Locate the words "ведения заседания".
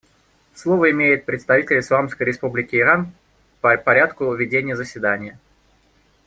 4.33-5.37